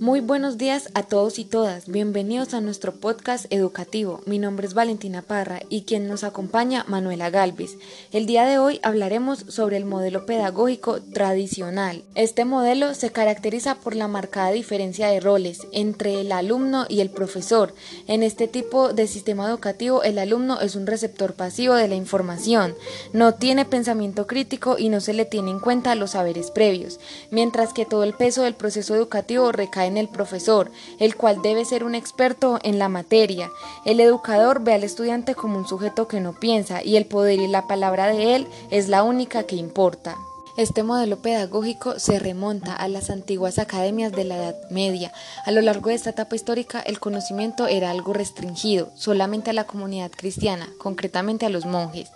Muy 0.00 0.20
buenos 0.20 0.56
días 0.56 0.88
a 0.94 1.02
todos 1.02 1.38
y 1.38 1.44
todas. 1.44 1.86
Bienvenidos 1.86 2.54
a 2.54 2.62
nuestro 2.62 2.94
podcast 2.94 3.44
educativo. 3.50 4.22
Mi 4.24 4.38
nombre 4.38 4.66
es 4.66 4.72
Valentina 4.72 5.20
Parra 5.20 5.60
y 5.68 5.82
quien 5.82 6.08
nos 6.08 6.24
acompaña 6.24 6.86
Manuela 6.88 7.28
Galvez. 7.28 7.76
El 8.10 8.24
día 8.24 8.46
de 8.46 8.56
hoy 8.56 8.80
hablaremos 8.82 9.44
sobre 9.48 9.76
el 9.76 9.84
modelo 9.84 10.24
pedagógico 10.24 11.02
tradicional. 11.02 12.02
Este 12.14 12.46
modelo 12.46 12.94
se 12.94 13.12
caracteriza 13.12 13.74
por 13.74 13.94
la 13.94 14.08
marcada 14.08 14.52
diferencia 14.52 15.08
de 15.08 15.20
roles 15.20 15.66
entre 15.70 16.22
el 16.22 16.32
alumno 16.32 16.86
y 16.88 17.00
el 17.00 17.10
profesor. 17.10 17.74
En 18.06 18.22
este 18.22 18.48
tipo 18.48 18.94
de 18.94 19.06
sistema 19.06 19.50
educativo 19.50 20.02
el 20.02 20.18
alumno 20.18 20.62
es 20.62 20.76
un 20.76 20.86
receptor 20.86 21.34
pasivo 21.34 21.74
de 21.74 21.88
la 21.88 21.94
información, 21.94 22.74
no 23.12 23.34
tiene 23.34 23.66
pensamiento 23.66 24.26
crítico 24.26 24.78
y 24.78 24.88
no 24.88 25.02
se 25.02 25.12
le 25.12 25.26
tiene 25.26 25.50
en 25.50 25.60
cuenta 25.60 25.94
los 25.94 26.12
saberes 26.12 26.50
previos, 26.50 27.00
mientras 27.30 27.74
que 27.74 27.84
todo 27.84 28.02
el 28.02 28.14
peso 28.14 28.44
del 28.44 28.54
proceso 28.54 28.94
educativo 28.94 29.52
recae 29.52 29.89
el 29.96 30.08
profesor, 30.08 30.70
el 30.98 31.16
cual 31.16 31.42
debe 31.42 31.64
ser 31.64 31.84
un 31.84 31.94
experto 31.94 32.58
en 32.62 32.78
la 32.78 32.88
materia. 32.88 33.50
El 33.84 34.00
educador 34.00 34.62
ve 34.62 34.74
al 34.74 34.84
estudiante 34.84 35.34
como 35.34 35.58
un 35.58 35.66
sujeto 35.66 36.08
que 36.08 36.20
no 36.20 36.32
piensa 36.32 36.82
y 36.82 36.96
el 36.96 37.06
poder 37.06 37.40
y 37.40 37.46
la 37.46 37.66
palabra 37.66 38.06
de 38.08 38.36
él 38.36 38.46
es 38.70 38.88
la 38.88 39.02
única 39.02 39.44
que 39.44 39.56
importa. 39.56 40.16
Este 40.56 40.82
modelo 40.82 41.16
pedagógico 41.16 41.98
se 41.98 42.18
remonta 42.18 42.74
a 42.74 42.88
las 42.88 43.08
antiguas 43.08 43.58
academias 43.58 44.12
de 44.12 44.24
la 44.24 44.36
Edad 44.36 44.56
Media. 44.70 45.12
A 45.46 45.52
lo 45.52 45.60
largo 45.60 45.88
de 45.88 45.94
esta 45.94 46.10
etapa 46.10 46.34
histórica, 46.34 46.80
el 46.80 46.98
conocimiento 46.98 47.66
era 47.66 47.90
algo 47.90 48.12
restringido 48.12 48.90
solamente 48.94 49.50
a 49.50 49.54
la 49.54 49.64
comunidad 49.64 50.10
cristiana, 50.10 50.68
concretamente 50.78 51.46
a 51.46 51.50
los 51.50 51.66
monjes, 51.66 52.10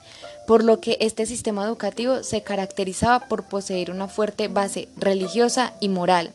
por 0.46 0.64
lo 0.64 0.80
que 0.80 0.98
este 1.00 1.26
sistema 1.26 1.64
educativo 1.64 2.22
se 2.22 2.42
caracterizaba 2.42 3.20
por 3.28 3.44
poseer 3.44 3.90
una 3.90 4.08
fuerte 4.08 4.48
base 4.48 4.88
religiosa 4.96 5.72
y 5.80 5.88
moral. 5.88 6.32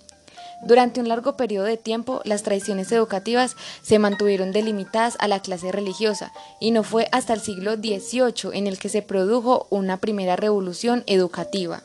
Durante 0.62 1.00
un 1.00 1.08
largo 1.08 1.38
periodo 1.38 1.66
de 1.66 1.78
tiempo, 1.78 2.22
las 2.26 2.44
tradiciones 2.44 2.92
educativas 2.92 3.56
se 3.82 3.98
mantuvieron 3.98 4.52
delimitadas 4.52 5.16
a 5.20 5.28
la 5.28 5.42
clase 5.42 5.72
religiosa 5.72 6.32
y 6.60 6.72
no 6.72 6.84
fue 6.84 7.08
hasta 7.12 7.34
el 7.34 7.40
siglo 7.40 7.76
XVIII 7.76 8.52
en 8.54 8.68
el 8.68 8.78
que 8.78 8.90
se 8.90 9.02
produjo 9.02 9.68
una 9.70 9.98
primera 9.98 10.36
revolución 10.36 11.04
educativa. 11.08 11.82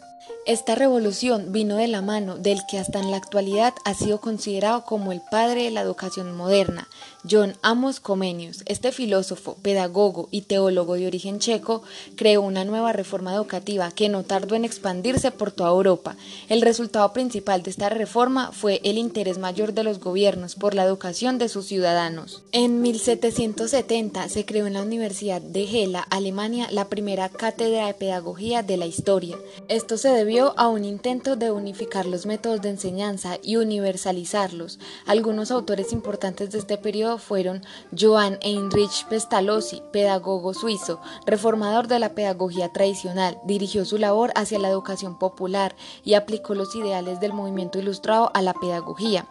Esta 0.47 0.75
revolución 0.75 1.53
vino 1.53 1.77
de 1.77 1.89
la 1.89 2.03
mano 2.03 2.37
del 2.37 2.61
que 2.69 2.79
hasta 2.79 3.01
en 3.01 3.11
la 3.11 3.17
actualidad 3.17 3.73
ha 3.87 3.95
sido 3.95 4.21
considerado 4.21 4.85
como 4.85 5.11
el 5.11 5.23
padre 5.23 5.65
de 5.65 5.71
la 5.71 5.81
educación 5.81 6.37
moderna, 6.37 6.87
John 7.29 7.57
Amos 7.63 7.99
Comenius. 7.99 8.63
Este 8.67 8.93
filósofo, 8.93 9.57
pedagogo 9.63 10.29
y 10.31 10.43
teólogo 10.43 10.97
de 10.97 11.07
origen 11.07 11.39
checo 11.39 11.83
creó 12.17 12.43
una 12.43 12.67
nueva 12.67 12.93
reforma 12.93 13.35
educativa 13.35 13.91
que 13.91 14.11
no 14.11 14.23
tardó 14.23 14.55
en 14.55 14.67
expandirse 14.67 15.31
por 15.31 15.51
toda 15.51 15.71
Europa. 15.71 16.17
El 16.51 16.61
resultado 16.61 17.11
principal 17.15 17.63
de 17.63 17.71
esta 17.71 17.89
reforma 17.89 18.53
fue 18.53 18.83
el 18.85 18.99
interés 18.99 19.39
mayor 19.39 19.73
de 19.73 19.85
los 19.85 19.99
gobiernos 19.99 20.57
por 20.57 20.75
la 20.75 20.85
educación 20.85 21.39
de 21.39 21.49
sus 21.49 21.67
ciudadanos. 21.67 22.43
En 22.53 22.83
1770 22.83 24.29
se 24.29 24.45
creó 24.45 24.67
en 24.67 24.75
la 24.75 24.83
Universidad 24.83 25.41
de 25.41 25.67
Jena, 25.67 26.07
Alemania, 26.11 26.69
la 26.71 26.91
primera 26.91 27.31
cátedra 27.31 27.87
de 27.87 27.95
pedagogía 27.95 28.63
de 28.63 28.77
la 28.77 28.85
historia. 28.85 29.39
Esto 29.69 29.97
se 29.97 30.14
debió 30.15 30.59
a 30.59 30.69
un 30.69 30.85
intento 30.85 31.37
de 31.37 31.51
unificar 31.51 32.07
los 32.07 32.25
métodos 32.25 32.63
de 32.63 32.71
enseñanza 32.71 33.39
y 33.43 33.57
universalizarlos. 33.57 34.79
Algunos 35.07 35.51
autores 35.51 35.93
importantes 35.93 36.51
de 36.51 36.59
este 36.59 36.79
periodo 36.79 37.19
fueron 37.19 37.63
Johann 37.99 38.39
Heinrich 38.41 39.07
Pestalozzi, 39.09 39.83
pedagogo 39.93 40.55
suizo, 40.55 41.01
reformador 41.27 41.89
de 41.89 41.99
la 41.99 42.15
pedagogía 42.15 42.73
tradicional, 42.73 43.39
dirigió 43.45 43.85
su 43.85 43.99
labor 43.99 44.33
hacia 44.37 44.59
la 44.59 44.69
educación 44.69 45.19
popular 45.19 45.75
y 46.05 46.15
aplicó 46.15 46.55
los 46.55 46.75
ideales 46.75 47.21
del 47.21 47.33
movimiento 47.33 47.79
ilustrado 47.79 48.31
a 48.35 48.43
la 48.43 48.55
pedagogía 48.55 49.27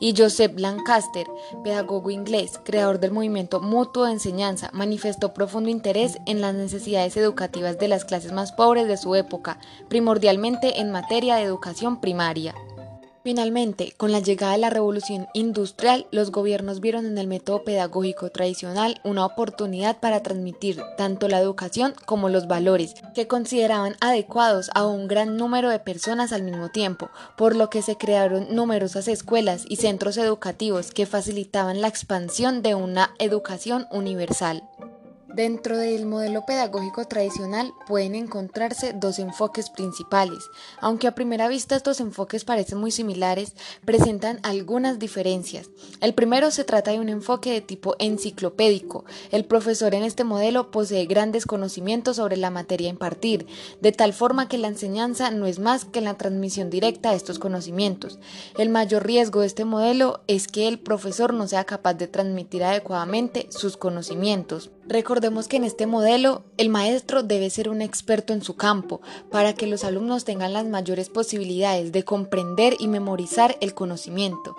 y 0.00 0.14
Joseph 0.16 0.52
Lancaster, 0.56 1.26
pedagogo 1.62 2.10
inglés, 2.10 2.60
creador 2.62 3.00
del 3.00 3.12
movimiento 3.12 3.60
mutuo 3.60 4.04
de 4.04 4.12
enseñanza, 4.12 4.70
manifestó 4.72 5.32
profundo 5.32 5.70
interés 5.70 6.18
en 6.26 6.40
las 6.40 6.54
necesidades 6.54 7.16
educativas 7.16 7.78
de 7.78 7.88
las 7.88 8.04
clases 8.04 8.32
más 8.32 8.52
pobres 8.52 8.88
de 8.88 8.96
su 8.96 9.14
época, 9.14 9.58
primordialmente 9.88 10.80
en 10.80 10.90
materia 10.90 11.36
de 11.36 11.42
educación 11.42 12.00
primaria. 12.00 12.54
Finalmente, 13.26 13.92
con 13.96 14.12
la 14.12 14.20
llegada 14.20 14.52
de 14.52 14.58
la 14.58 14.70
revolución 14.70 15.26
industrial, 15.34 16.06
los 16.12 16.30
gobiernos 16.30 16.78
vieron 16.78 17.06
en 17.06 17.18
el 17.18 17.26
método 17.26 17.64
pedagógico 17.64 18.30
tradicional 18.30 19.00
una 19.02 19.26
oportunidad 19.26 19.98
para 19.98 20.22
transmitir 20.22 20.80
tanto 20.96 21.26
la 21.26 21.40
educación 21.40 21.92
como 22.04 22.28
los 22.28 22.46
valores 22.46 22.94
que 23.16 23.26
consideraban 23.26 23.96
adecuados 24.00 24.70
a 24.76 24.86
un 24.86 25.08
gran 25.08 25.36
número 25.36 25.70
de 25.70 25.80
personas 25.80 26.32
al 26.32 26.44
mismo 26.44 26.68
tiempo, 26.68 27.10
por 27.36 27.56
lo 27.56 27.68
que 27.68 27.82
se 27.82 27.96
crearon 27.96 28.54
numerosas 28.54 29.08
escuelas 29.08 29.64
y 29.68 29.74
centros 29.74 30.18
educativos 30.18 30.92
que 30.92 31.04
facilitaban 31.04 31.80
la 31.80 31.88
expansión 31.88 32.62
de 32.62 32.76
una 32.76 33.10
educación 33.18 33.88
universal. 33.90 34.62
Dentro 35.36 35.76
del 35.76 36.06
modelo 36.06 36.46
pedagógico 36.46 37.04
tradicional 37.04 37.74
pueden 37.86 38.14
encontrarse 38.14 38.94
dos 38.94 39.18
enfoques 39.18 39.68
principales. 39.68 40.48
Aunque 40.80 41.08
a 41.08 41.14
primera 41.14 41.46
vista 41.46 41.76
estos 41.76 42.00
enfoques 42.00 42.46
parecen 42.46 42.78
muy 42.78 42.90
similares, 42.90 43.52
presentan 43.84 44.40
algunas 44.42 44.98
diferencias. 44.98 45.68
El 46.00 46.14
primero 46.14 46.50
se 46.50 46.64
trata 46.64 46.92
de 46.92 47.00
un 47.00 47.10
enfoque 47.10 47.52
de 47.52 47.60
tipo 47.60 47.96
enciclopédico. 47.98 49.04
El 49.30 49.44
profesor 49.44 49.94
en 49.94 50.04
este 50.04 50.24
modelo 50.24 50.70
posee 50.70 51.04
grandes 51.04 51.44
conocimientos 51.44 52.16
sobre 52.16 52.38
la 52.38 52.48
materia 52.48 52.88
a 52.88 52.94
impartir, 52.94 53.46
de 53.82 53.92
tal 53.92 54.14
forma 54.14 54.48
que 54.48 54.56
la 54.56 54.68
enseñanza 54.68 55.30
no 55.30 55.44
es 55.44 55.58
más 55.58 55.84
que 55.84 56.00
la 56.00 56.14
transmisión 56.14 56.70
directa 56.70 57.10
de 57.10 57.16
estos 57.16 57.38
conocimientos. 57.38 58.18
El 58.56 58.70
mayor 58.70 59.04
riesgo 59.04 59.42
de 59.42 59.48
este 59.48 59.66
modelo 59.66 60.22
es 60.28 60.48
que 60.48 60.66
el 60.66 60.78
profesor 60.78 61.34
no 61.34 61.46
sea 61.46 61.64
capaz 61.64 61.92
de 61.92 62.08
transmitir 62.08 62.64
adecuadamente 62.64 63.48
sus 63.50 63.76
conocimientos. 63.76 64.70
Recordemos 64.88 65.48
que 65.48 65.56
en 65.56 65.64
este 65.64 65.86
modelo 65.86 66.44
el 66.58 66.68
maestro 66.68 67.24
debe 67.24 67.50
ser 67.50 67.68
un 67.68 67.82
experto 67.82 68.32
en 68.32 68.42
su 68.42 68.54
campo 68.54 69.00
para 69.32 69.52
que 69.52 69.66
los 69.66 69.82
alumnos 69.82 70.24
tengan 70.24 70.52
las 70.52 70.64
mayores 70.66 71.08
posibilidades 71.08 71.90
de 71.90 72.04
comprender 72.04 72.76
y 72.78 72.86
memorizar 72.86 73.56
el 73.60 73.74
conocimiento. 73.74 74.54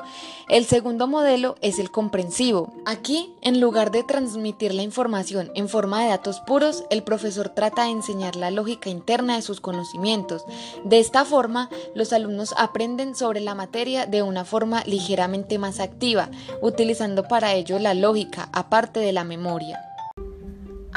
El 0.50 0.66
segundo 0.66 1.08
modelo 1.08 1.56
es 1.62 1.80
el 1.80 1.92
comprensivo. 1.92 2.74
Aquí, 2.86 3.34
en 3.42 3.62
lugar 3.62 3.92
de 3.92 4.04
transmitir 4.04 4.74
la 4.74 4.84
información 4.84 5.50
en 5.56 5.70
forma 5.70 6.04
de 6.04 6.10
datos 6.10 6.42
puros, 6.42 6.84
el 6.90 7.04
profesor 7.04 7.48
trata 7.48 7.86
de 7.86 7.92
enseñar 7.92 8.36
la 8.36 8.52
lógica 8.52 8.90
interna 8.90 9.38
de 9.38 9.42
sus 9.42 9.62
conocimientos. 9.62 10.44
De 10.84 11.00
esta 11.00 11.24
forma, 11.24 11.70
los 11.96 12.12
alumnos 12.12 12.54
aprenden 12.58 13.16
sobre 13.16 13.40
la 13.40 13.56
materia 13.56 14.06
de 14.06 14.24
una 14.24 14.44
forma 14.44 14.84
ligeramente 14.86 15.58
más 15.58 15.80
activa, 15.80 16.30
utilizando 16.62 17.30
para 17.30 17.54
ello 17.54 17.80
la 17.80 17.94
lógica 17.94 18.50
aparte 18.52 19.00
de 19.00 19.14
la 19.14 19.24
memoria. 19.24 19.88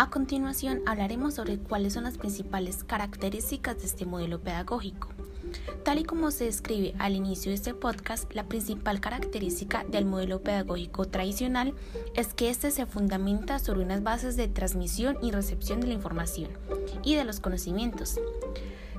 A 0.01 0.09
continuación 0.09 0.81
hablaremos 0.87 1.35
sobre 1.35 1.59
cuáles 1.59 1.93
son 1.93 2.05
las 2.05 2.17
principales 2.17 2.85
características 2.85 3.81
de 3.81 3.85
este 3.85 4.07
modelo 4.07 4.41
pedagógico. 4.41 5.11
Tal 5.85 5.99
y 5.99 6.05
como 6.05 6.31
se 6.31 6.47
describe 6.47 6.95
al 6.99 7.15
inicio 7.15 7.51
de 7.51 7.57
este 7.57 7.75
podcast, 7.75 8.33
la 8.33 8.45
principal 8.45 9.01
característica 9.01 9.85
del 9.85 10.07
modelo 10.07 10.41
pedagógico 10.41 11.05
tradicional 11.05 11.75
es 12.15 12.33
que 12.33 12.49
éste 12.49 12.71
se 12.71 12.87
fundamenta 12.87 13.59
sobre 13.59 13.83
unas 13.83 14.03
bases 14.03 14.37
de 14.37 14.49
transmisión 14.49 15.19
y 15.21 15.33
recepción 15.33 15.83
de 15.83 15.89
la 15.89 15.93
información 15.93 16.49
y 17.05 17.17
de 17.17 17.25
los 17.25 17.41
conocimientos. 17.41 18.19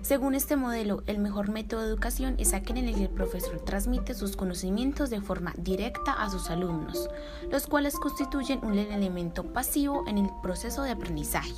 Según 0.02 0.34
este 0.34 0.56
modelo, 0.56 1.04
el 1.06 1.20
mejor 1.20 1.50
método 1.50 1.82
de 1.82 1.88
educación 1.88 2.36
es 2.40 2.54
aquel 2.54 2.78
en 2.78 2.88
el 2.88 2.96
que 2.96 3.04
el 3.04 3.10
profesor 3.10 3.60
transmite 3.60 4.16
sus 4.16 4.36
conocimientos 4.36 5.12
de 5.12 5.22
forma 5.22 5.54
directa 5.58 6.14
a 6.14 6.30
sus 6.30 6.50
alumnos, 6.50 7.08
los 7.52 7.68
cuales 7.68 7.96
constituyen 7.96 8.60
un 8.64 8.78
elemento 8.80 9.44
pasivo 9.44 10.04
en 10.08 10.18
el 10.18 10.30
proceso 10.42 10.82
de 10.82 10.92
aprendizaje. 10.92 11.54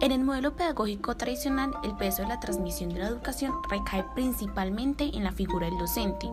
En 0.00 0.12
el 0.12 0.22
modelo 0.22 0.54
pedagógico 0.54 1.16
tradicional, 1.16 1.72
el 1.82 1.96
peso 1.96 2.20
de 2.20 2.28
la 2.28 2.40
transmisión 2.40 2.90
de 2.90 2.98
la 2.98 3.08
educación 3.08 3.54
recae 3.70 4.04
principalmente 4.14 5.16
en 5.16 5.24
la 5.24 5.32
figura 5.32 5.66
del 5.66 5.78
docente, 5.78 6.28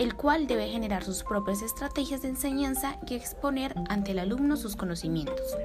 el 0.00 0.16
cual 0.16 0.48
debe 0.48 0.68
generar 0.68 1.04
sus 1.04 1.22
propias 1.22 1.62
estrategias 1.62 2.22
de 2.22 2.30
enseñanza 2.30 2.96
y 3.06 3.14
exponer 3.14 3.76
ante 3.88 4.10
el 4.10 4.18
alumno 4.18 4.56
sus 4.56 4.74
conocimientos. 4.74 5.56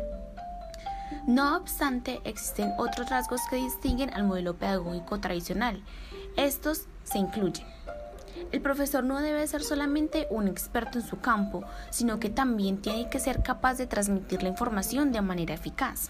No 1.28 1.56
obstante, 1.56 2.20
existen 2.26 2.74
otros 2.78 3.10
rasgos 3.10 3.42
que 3.50 3.56
distinguen 3.56 4.14
al 4.14 4.26
modelo 4.26 4.58
pedagógico 4.58 5.20
tradicional. 5.20 5.82
Estos 6.36 6.88
se 7.04 7.18
incluyen. 7.18 7.66
El 8.52 8.62
profesor 8.62 9.04
no 9.06 9.22
debe 9.22 9.48
ser 9.48 9.64
solamente 9.64 10.28
un 10.30 10.48
experto 10.50 11.00
en 11.00 11.06
su 11.06 11.20
campo, 11.20 11.64
sino 11.92 12.20
que 12.20 12.30
también 12.30 12.82
tiene 12.82 13.10
que 13.10 13.20
ser 13.20 13.42
capaz 13.42 13.76
de 13.76 13.88
transmitir 13.88 14.44
la 14.44 14.50
información 14.50 15.12
de 15.12 15.22
manera 15.22 15.54
eficaz. 15.54 16.10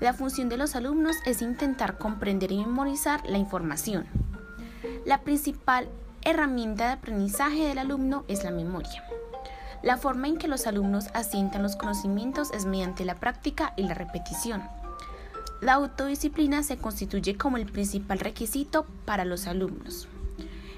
La 0.00 0.12
función 0.12 0.48
de 0.48 0.58
los 0.58 0.76
alumnos 0.76 1.16
es 1.24 1.40
intentar 1.40 1.96
comprender 1.96 2.52
y 2.52 2.58
memorizar 2.58 3.22
la 3.26 3.38
información. 3.38 4.06
La 5.06 5.22
principal 5.22 5.88
herramienta 6.22 6.88
de 6.88 6.92
aprendizaje 6.92 7.66
del 7.66 7.78
alumno 7.78 8.24
es 8.28 8.44
la 8.44 8.50
memoria. 8.50 9.02
La 9.82 9.96
forma 9.96 10.28
en 10.28 10.36
que 10.36 10.48
los 10.48 10.66
alumnos 10.66 11.06
asientan 11.14 11.62
los 11.62 11.76
conocimientos 11.76 12.50
es 12.52 12.66
mediante 12.66 13.04
la 13.04 13.14
práctica 13.14 13.72
y 13.76 13.84
la 13.84 13.94
repetición. 13.94 14.62
La 15.62 15.74
autodisciplina 15.74 16.62
se 16.62 16.76
constituye 16.76 17.36
como 17.36 17.56
el 17.56 17.66
principal 17.66 18.18
requisito 18.18 18.86
para 19.04 19.24
los 19.24 19.46
alumnos. 19.46 20.08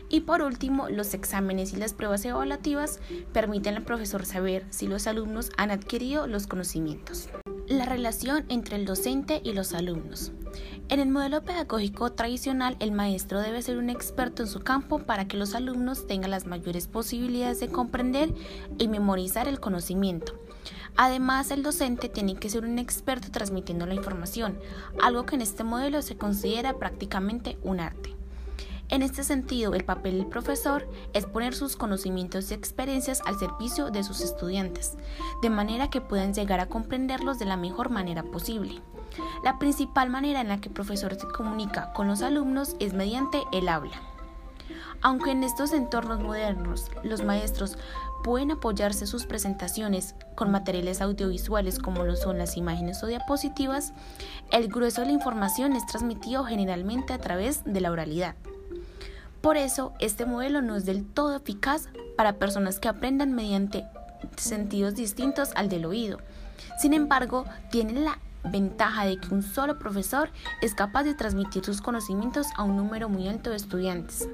Y 0.09 0.21
por 0.21 0.43
último, 0.43 0.89
los 0.89 1.15
exámenes 1.15 1.73
y 1.73 1.77
las 1.77 1.95
pruebas 1.95 2.25
evaluativas 2.25 3.01
permiten 3.33 3.77
al 3.77 3.83
profesor 3.83 4.27
saber 4.27 4.67
si 4.71 4.87
los 4.87 5.07
alumnos 5.07 5.51
han 5.57 5.71
adquirido 5.71 6.27
los 6.27 6.47
conocimientos. 6.47 7.29
La 7.67 7.87
relación 7.87 8.45
entre 8.49 8.77
el 8.77 8.85
docente 8.85 9.41
y 9.43 9.53
los 9.53 9.73
alumnos. 9.73 10.33
En 10.89 11.01
el 11.01 11.09
modelo 11.09 11.43
pedagógico 11.43 12.13
tradicional, 12.13 12.77
el 12.81 12.93
maestro 12.93 13.41
debe 13.41 13.63
ser 13.63 13.79
un 13.79 13.89
experto 13.89 14.43
en 14.43 14.49
su 14.49 14.61
campo 14.61 14.99
para 14.99 15.27
que 15.27 15.37
los 15.37 15.55
alumnos 15.55 16.07
tengan 16.07 16.31
las 16.31 16.47
mayores 16.47 16.87
posibilidades 16.87 17.61
de 17.61 17.69
comprender 17.69 18.35
y 18.79 18.89
memorizar 18.89 19.49
el 19.49 19.61
conocimiento. 19.61 20.35
Además, 20.97 21.51
el 21.51 21.63
docente 21.63 22.09
tiene 22.09 22.35
que 22.35 22.51
ser 22.51 22.65
un 22.65 22.79
experto 22.79 23.31
transmitiendo 23.31 23.87
la 23.87 23.95
información, 23.95 24.59
algo 25.03 25.25
que 25.25 25.37
en 25.37 25.43
este 25.43 25.65
modelo 25.65 26.03
se 26.03 26.17
considera 26.17 26.79
prácticamente 26.79 27.59
un 27.63 27.81
arte. 27.81 28.15
En 28.91 29.01
este 29.01 29.25
sentido, 29.25 29.73
el 29.73 29.85
papel 29.85 30.19
del 30.19 30.27
profesor 30.27 30.87
es 31.15 31.25
poner 31.25 31.55
sus 31.55 31.77
conocimientos 31.77 32.51
y 32.51 32.55
experiencias 32.55 33.23
al 33.25 33.39
servicio 33.39 33.91
de 33.91 34.05
sus 34.05 34.21
estudiantes, 34.21 34.99
de 35.41 35.49
manera 35.49 35.89
que 35.89 36.03
puedan 36.03 36.35
llegar 36.35 36.61
a 36.61 36.67
comprenderlos 36.67 37.39
de 37.39 37.47
la 37.47 37.57
mejor 37.57 37.89
manera 37.89 38.23
posible. 38.23 38.83
La 39.45 39.59
principal 39.59 40.11
manera 40.11 40.41
en 40.41 40.49
la 40.49 40.61
que 40.61 40.69
el 40.69 40.75
profesor 40.75 41.15
se 41.15 41.27
comunica 41.29 41.93
con 41.93 42.09
los 42.09 42.23
alumnos 42.23 42.77
es 42.79 42.95
mediante 42.95 43.43
el 43.53 43.69
habla. 43.69 44.01
Aunque 45.03 45.33
en 45.33 45.43
estos 45.43 45.73
entornos 45.73 46.21
modernos 46.21 46.91
los 47.03 47.25
maestros 47.25 47.77
pueden 48.23 48.53
apoyarse 48.53 49.07
sus 49.07 49.27
presentaciones 49.27 50.15
con 50.37 50.53
materiales 50.53 51.01
audiovisuales 51.01 51.81
como 51.81 52.05
lo 52.05 52.15
son 52.15 52.39
las 52.39 52.57
imágenes 52.57 53.03
o 53.03 53.09
diapositivas, 53.09 53.93
el 54.53 54.69
grueso 54.69 55.01
de 55.01 55.09
la 55.09 55.13
información 55.13 55.73
es 55.73 55.85
transmitido 55.87 56.45
generalmente 56.45 57.13
a 57.13 57.19
través 57.19 57.65
de 57.65 57.81
la 57.81 57.91
oralidad. 57.91 58.37
Por 59.41 59.57
eso, 59.57 59.93
este 59.99 60.25
modelo 60.25 60.63
no 60.63 60.77
es 60.77 60.85
del 60.85 61.05
todo 61.05 61.37
eficaz 61.37 61.89
para 62.17 62.35
personas 62.35 62.79
que 62.79 62.89
aprendan 62.89 63.33
mediante 63.33 63.85
sentidos 64.37 64.95
distintos 64.95 65.51
al 65.57 65.69
del 65.69 65.85
oído. 65.85 66.19
Sin 66.79 66.95
embargo, 66.95 67.45
tiene 67.71 68.01
la 68.01 68.19
ventaja 68.45 69.05
de 69.05 69.19
que 69.19 69.35
un 69.35 69.43
solo 69.43 69.79
profesor 69.79 70.31
es 70.61 70.75
capaz 70.75 71.05
de 71.05 71.15
transmitir 71.15 71.65
sus 71.65 71.81
conocimientos 71.81 72.47
a 72.57 72.63
un 72.63 72.77
número 72.77 73.09
muy 73.09 73.29
alto 73.29 73.51
de 73.51 73.57
estudiantes. 73.57 74.29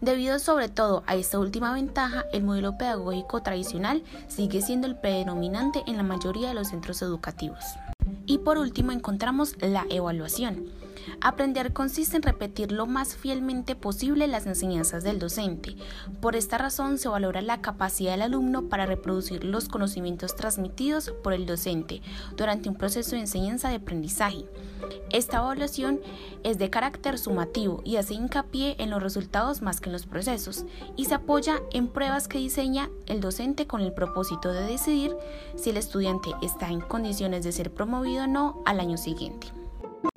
Debido 0.00 0.38
sobre 0.38 0.68
todo 0.68 1.02
a 1.06 1.14
esta 1.14 1.38
última 1.38 1.72
ventaja, 1.72 2.24
el 2.32 2.42
modelo 2.42 2.76
pedagógico 2.76 3.42
tradicional 3.42 4.02
sigue 4.28 4.60
siendo 4.60 4.86
el 4.86 4.96
predominante 4.96 5.82
en 5.86 5.96
la 5.96 6.02
mayoría 6.02 6.48
de 6.48 6.54
los 6.54 6.68
centros 6.68 7.00
educativos. 7.02 7.64
Y 8.26 8.38
por 8.38 8.58
último 8.58 8.92
encontramos 8.92 9.54
la 9.60 9.86
evaluación. 9.88 10.66
Aprender 11.20 11.72
consiste 11.72 12.16
en 12.16 12.22
repetir 12.22 12.72
lo 12.72 12.86
más 12.86 13.16
fielmente 13.16 13.76
posible 13.76 14.26
las 14.26 14.46
enseñanzas 14.46 15.04
del 15.04 15.18
docente. 15.18 15.76
Por 16.20 16.36
esta 16.36 16.58
razón 16.58 16.98
se 16.98 17.08
valora 17.08 17.42
la 17.42 17.60
capacidad 17.60 18.12
del 18.12 18.22
alumno 18.22 18.68
para 18.68 18.86
reproducir 18.86 19.44
los 19.44 19.68
conocimientos 19.68 20.36
transmitidos 20.36 21.12
por 21.22 21.32
el 21.32 21.46
docente 21.46 22.02
durante 22.36 22.68
un 22.68 22.76
proceso 22.76 23.12
de 23.12 23.22
enseñanza 23.22 23.68
de 23.68 23.76
aprendizaje. 23.76 24.44
Esta 25.10 25.38
evaluación 25.38 26.00
es 26.42 26.58
de 26.58 26.70
carácter 26.70 27.18
sumativo 27.18 27.80
y 27.84 27.96
hace 27.96 28.14
hincapié 28.14 28.76
en 28.78 28.90
los 28.90 29.02
resultados 29.02 29.62
más 29.62 29.80
que 29.80 29.88
en 29.88 29.92
los 29.92 30.06
procesos 30.06 30.66
y 30.96 31.06
se 31.06 31.14
apoya 31.14 31.62
en 31.72 31.88
pruebas 31.88 32.28
que 32.28 32.38
diseña 32.38 32.90
el 33.06 33.20
docente 33.20 33.66
con 33.66 33.80
el 33.80 33.92
propósito 33.92 34.52
de 34.52 34.66
decidir 34.66 35.16
si 35.56 35.70
el 35.70 35.76
estudiante 35.76 36.30
está 36.42 36.68
en 36.68 36.80
condiciones 36.80 37.44
de 37.44 37.52
ser 37.52 37.72
promovido 37.72 38.24
o 38.24 38.26
no 38.26 38.62
al 38.66 38.80
año 38.80 38.96
siguiente. 38.96 39.63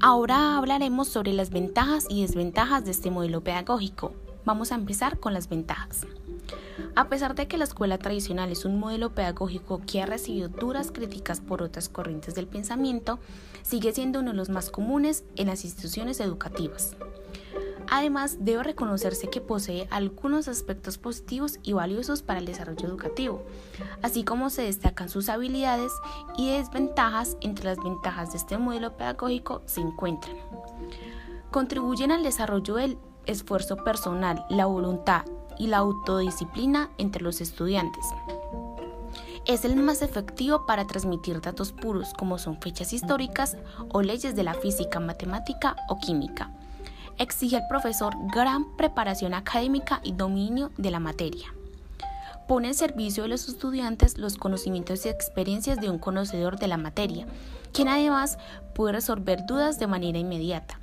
Ahora 0.01 0.57
hablaremos 0.57 1.07
sobre 1.07 1.33
las 1.33 1.49
ventajas 1.49 2.05
y 2.09 2.21
desventajas 2.21 2.85
de 2.85 2.91
este 2.91 3.09
modelo 3.09 3.41
pedagógico. 3.41 4.13
Vamos 4.45 4.71
a 4.71 4.75
empezar 4.75 5.19
con 5.19 5.33
las 5.33 5.49
ventajas. 5.49 6.05
A 6.95 7.09
pesar 7.09 7.35
de 7.35 7.47
que 7.47 7.57
la 7.57 7.63
escuela 7.63 7.97
tradicional 7.97 8.51
es 8.51 8.65
un 8.65 8.79
modelo 8.79 9.13
pedagógico 9.13 9.81
que 9.85 10.01
ha 10.01 10.05
recibido 10.05 10.49
duras 10.49 10.91
críticas 10.91 11.41
por 11.41 11.61
otras 11.63 11.89
corrientes 11.89 12.35
del 12.35 12.47
pensamiento, 12.47 13.19
sigue 13.63 13.91
siendo 13.93 14.19
uno 14.19 14.31
de 14.31 14.37
los 14.37 14.49
más 14.49 14.69
comunes 14.69 15.23
en 15.35 15.47
las 15.47 15.63
instituciones 15.63 16.19
educativas. 16.19 16.95
Además, 17.89 18.37
debe 18.41 18.63
reconocerse 18.63 19.29
que 19.29 19.39
posee 19.39 19.87
algunos 19.91 20.47
aspectos 20.47 20.97
positivos 20.97 21.59
y 21.63 21.73
valiosos 21.73 22.21
para 22.21 22.39
el 22.39 22.45
desarrollo 22.45 22.85
educativo, 22.87 23.43
así 24.01 24.23
como 24.23 24.49
se 24.49 24.63
destacan 24.63 25.09
sus 25.09 25.29
habilidades 25.29 25.91
y 26.37 26.49
desventajas. 26.49 27.37
Entre 27.41 27.65
las 27.65 27.77
ventajas 27.77 28.31
de 28.31 28.37
este 28.37 28.57
modelo 28.57 28.97
pedagógico 28.97 29.61
se 29.65 29.81
encuentran. 29.81 30.35
Contribuyen 31.51 32.11
al 32.11 32.23
desarrollo 32.23 32.75
del 32.75 32.97
esfuerzo 33.25 33.77
personal, 33.77 34.45
la 34.49 34.65
voluntad 34.65 35.23
y 35.57 35.67
la 35.67 35.77
autodisciplina 35.77 36.91
entre 36.97 37.23
los 37.23 37.39
estudiantes. 37.39 38.05
Es 39.45 39.63
el 39.63 39.77
más 39.77 40.01
efectivo 40.01 40.65
para 40.65 40.85
transmitir 40.85 41.39
datos 41.39 41.71
puros 41.71 42.13
como 42.17 42.37
son 42.37 42.59
fechas 42.59 42.91
históricas 42.91 43.55
o 43.89 44.01
leyes 44.01 44.35
de 44.35 44.43
la 44.43 44.53
física, 44.53 44.99
matemática 44.99 45.77
o 45.87 45.99
química 45.99 46.51
exige 47.17 47.57
al 47.57 47.67
profesor 47.67 48.13
gran 48.33 48.75
preparación 48.77 49.33
académica 49.33 50.01
y 50.03 50.13
dominio 50.13 50.71
de 50.77 50.91
la 50.91 50.99
materia. 50.99 51.53
Pone 52.47 52.69
en 52.69 52.73
servicio 52.75 53.23
de 53.23 53.29
los 53.29 53.49
estudiantes 53.49 54.17
los 54.17 54.37
conocimientos 54.37 55.05
y 55.05 55.09
experiencias 55.09 55.81
de 55.81 55.89
un 55.89 55.99
conocedor 55.99 56.57
de 56.57 56.67
la 56.67 56.77
materia, 56.77 57.27
quien 57.73 57.89
además 57.89 58.37
puede 58.73 58.93
resolver 58.93 59.45
dudas 59.45 59.79
de 59.79 59.87
manera 59.87 60.17
inmediata. 60.17 60.79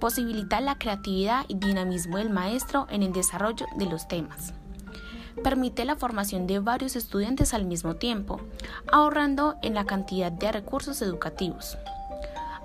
Posibilita 0.00 0.60
la 0.60 0.78
creatividad 0.78 1.44
y 1.46 1.54
dinamismo 1.54 2.18
del 2.18 2.30
maestro 2.30 2.88
en 2.90 3.04
el 3.04 3.12
desarrollo 3.12 3.66
de 3.76 3.86
los 3.86 4.08
temas. 4.08 4.52
Permite 5.44 5.84
la 5.84 5.96
formación 5.96 6.46
de 6.46 6.58
varios 6.58 6.96
estudiantes 6.96 7.54
al 7.54 7.66
mismo 7.66 7.94
tiempo, 7.94 8.40
ahorrando 8.90 9.56
en 9.62 9.74
la 9.74 9.84
cantidad 9.84 10.32
de 10.32 10.50
recursos 10.50 11.02
educativos. 11.02 11.78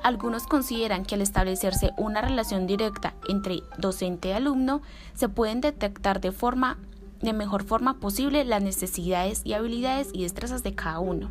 Algunos 0.03 0.47
consideran 0.47 1.05
que 1.05 1.15
al 1.15 1.21
establecerse 1.21 1.91
una 1.97 2.21
relación 2.21 2.65
directa 2.65 3.13
entre 3.29 3.61
docente 3.77 4.29
y 4.29 4.31
alumno, 4.31 4.81
se 5.13 5.29
pueden 5.29 5.61
detectar 5.61 6.21
de 6.21 6.31
forma 6.31 6.77
de 7.21 7.33
mejor 7.33 7.63
forma 7.63 7.99
posible 7.99 8.43
las 8.45 8.63
necesidades 8.63 9.41
y 9.43 9.53
habilidades 9.53 10.09
y 10.11 10.23
destrezas 10.23 10.63
de 10.63 10.73
cada 10.73 10.99
uno. 10.99 11.29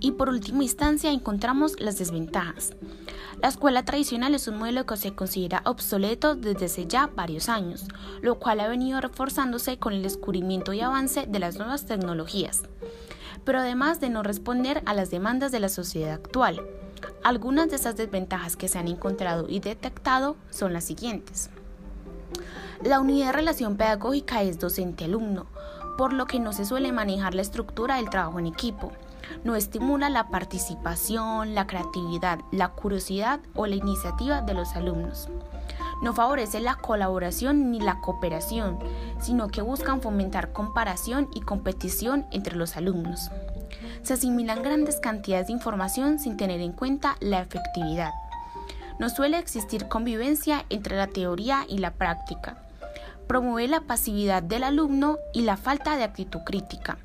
Y 0.00 0.12
por 0.12 0.28
última 0.28 0.62
instancia 0.62 1.10
encontramos 1.10 1.80
las 1.80 1.98
desventajas. 1.98 2.72
La 3.40 3.48
escuela 3.48 3.84
tradicional 3.84 4.34
es 4.34 4.48
un 4.48 4.58
modelo 4.58 4.86
que 4.86 4.96
se 4.96 5.14
considera 5.14 5.62
obsoleto 5.64 6.34
desde 6.34 6.66
hace 6.66 6.86
ya 6.86 7.06
varios 7.06 7.48
años, 7.48 7.86
lo 8.20 8.38
cual 8.38 8.60
ha 8.60 8.68
venido 8.68 9.00
reforzándose 9.00 9.78
con 9.78 9.92
el 9.92 10.02
descubrimiento 10.02 10.72
y 10.72 10.80
avance 10.80 11.26
de 11.26 11.38
las 11.38 11.56
nuevas 11.56 11.86
tecnologías, 11.86 12.62
pero 13.44 13.60
además 13.60 14.00
de 14.00 14.10
no 14.10 14.22
responder 14.22 14.82
a 14.86 14.94
las 14.94 15.10
demandas 15.10 15.52
de 15.52 15.60
la 15.60 15.68
sociedad 15.68 16.12
actual. 16.12 16.60
Algunas 17.24 17.70
de 17.70 17.76
esas 17.76 17.96
desventajas 17.96 18.54
que 18.54 18.68
se 18.68 18.78
han 18.78 18.86
encontrado 18.86 19.46
y 19.48 19.60
detectado 19.60 20.36
son 20.50 20.74
las 20.74 20.84
siguientes. 20.84 21.48
La 22.82 23.00
unidad 23.00 23.28
de 23.28 23.32
relación 23.32 23.78
pedagógica 23.78 24.42
es 24.42 24.58
docente-alumno, 24.58 25.46
por 25.96 26.12
lo 26.12 26.26
que 26.26 26.38
no 26.38 26.52
se 26.52 26.66
suele 26.66 26.92
manejar 26.92 27.34
la 27.34 27.40
estructura 27.40 27.96
del 27.96 28.10
trabajo 28.10 28.38
en 28.40 28.46
equipo. 28.46 28.92
No 29.42 29.56
estimula 29.56 30.10
la 30.10 30.28
participación, 30.28 31.54
la 31.54 31.66
creatividad, 31.66 32.40
la 32.52 32.68
curiosidad 32.72 33.40
o 33.54 33.66
la 33.66 33.76
iniciativa 33.76 34.42
de 34.42 34.52
los 34.52 34.76
alumnos. 34.76 35.30
No 36.02 36.12
favorece 36.12 36.60
la 36.60 36.74
colaboración 36.74 37.70
ni 37.70 37.80
la 37.80 38.02
cooperación, 38.02 38.78
sino 39.18 39.48
que 39.48 39.62
buscan 39.62 40.02
fomentar 40.02 40.52
comparación 40.52 41.30
y 41.34 41.40
competición 41.40 42.26
entre 42.32 42.56
los 42.56 42.76
alumnos 42.76 43.30
se 44.04 44.14
asimilan 44.14 44.62
grandes 44.62 45.00
cantidades 45.00 45.48
de 45.48 45.54
información 45.54 46.18
sin 46.18 46.36
tener 46.36 46.60
en 46.60 46.72
cuenta 46.72 47.16
la 47.20 47.40
efectividad. 47.40 48.12
No 48.98 49.08
suele 49.08 49.38
existir 49.38 49.88
convivencia 49.88 50.64
entre 50.70 50.96
la 50.96 51.08
teoría 51.08 51.64
y 51.68 51.78
la 51.78 51.90
práctica. 51.90 52.58
Promueve 53.26 53.66
la 53.68 53.80
pasividad 53.80 54.42
del 54.42 54.62
alumno 54.64 55.16
y 55.32 55.42
la 55.42 55.56
falta 55.56 55.96
de 55.96 56.04
actitud 56.04 56.40
crítica. 56.44 56.98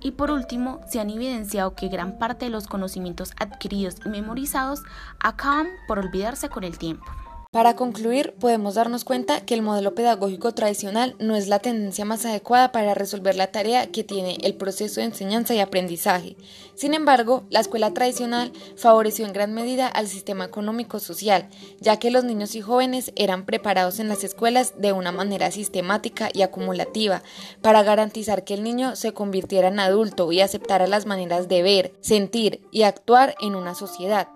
Y 0.00 0.12
por 0.12 0.32
último, 0.32 0.80
se 0.88 0.98
han 1.00 1.10
evidenciado 1.10 1.74
que 1.74 1.88
gran 1.88 2.18
parte 2.18 2.46
de 2.46 2.50
los 2.50 2.66
conocimientos 2.66 3.32
adquiridos 3.38 3.96
y 4.04 4.08
memorizados 4.08 4.82
acaban 5.20 5.68
por 5.86 6.00
olvidarse 6.00 6.48
con 6.48 6.64
el 6.64 6.76
tiempo. 6.76 7.06
Para 7.52 7.74
concluir, 7.74 8.32
podemos 8.38 8.76
darnos 8.76 9.02
cuenta 9.02 9.40
que 9.40 9.54
el 9.54 9.62
modelo 9.62 9.92
pedagógico 9.96 10.54
tradicional 10.54 11.16
no 11.18 11.34
es 11.34 11.48
la 11.48 11.58
tendencia 11.58 12.04
más 12.04 12.24
adecuada 12.24 12.70
para 12.70 12.94
resolver 12.94 13.34
la 13.34 13.48
tarea 13.48 13.90
que 13.90 14.04
tiene 14.04 14.38
el 14.42 14.54
proceso 14.54 15.00
de 15.00 15.06
enseñanza 15.06 15.52
y 15.52 15.58
aprendizaje. 15.58 16.36
Sin 16.76 16.94
embargo, 16.94 17.42
la 17.50 17.58
escuela 17.58 17.92
tradicional 17.92 18.52
favoreció 18.76 19.26
en 19.26 19.32
gran 19.32 19.52
medida 19.52 19.88
al 19.88 20.06
sistema 20.06 20.44
económico-social, 20.44 21.48
ya 21.80 21.98
que 21.98 22.12
los 22.12 22.22
niños 22.22 22.54
y 22.54 22.60
jóvenes 22.60 23.10
eran 23.16 23.44
preparados 23.46 23.98
en 23.98 24.06
las 24.06 24.22
escuelas 24.22 24.74
de 24.78 24.92
una 24.92 25.10
manera 25.10 25.50
sistemática 25.50 26.28
y 26.32 26.42
acumulativa 26.42 27.24
para 27.62 27.82
garantizar 27.82 28.44
que 28.44 28.54
el 28.54 28.62
niño 28.62 28.94
se 28.94 29.12
convirtiera 29.12 29.66
en 29.66 29.80
adulto 29.80 30.30
y 30.30 30.40
aceptara 30.40 30.86
las 30.86 31.04
maneras 31.04 31.48
de 31.48 31.64
ver, 31.64 31.94
sentir 32.00 32.60
y 32.70 32.84
actuar 32.84 33.34
en 33.40 33.56
una 33.56 33.74
sociedad. 33.74 34.28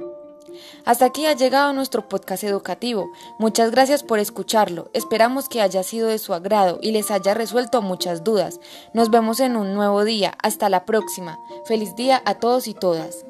Hasta 0.84 1.06
aquí 1.06 1.26
ha 1.26 1.34
llegado 1.34 1.72
nuestro 1.72 2.08
podcast 2.08 2.44
educativo. 2.44 3.10
Muchas 3.38 3.70
gracias 3.70 4.02
por 4.02 4.18
escucharlo. 4.18 4.90
Esperamos 4.92 5.48
que 5.48 5.60
haya 5.60 5.82
sido 5.82 6.08
de 6.08 6.18
su 6.18 6.34
agrado 6.34 6.78
y 6.80 6.92
les 6.92 7.10
haya 7.10 7.34
resuelto 7.34 7.82
muchas 7.82 8.24
dudas. 8.24 8.60
Nos 8.92 9.10
vemos 9.10 9.40
en 9.40 9.56
un 9.56 9.74
nuevo 9.74 10.04
día. 10.04 10.34
Hasta 10.42 10.68
la 10.68 10.84
próxima. 10.84 11.38
Feliz 11.64 11.96
día 11.96 12.22
a 12.24 12.34
todos 12.34 12.68
y 12.68 12.74
todas. 12.74 13.24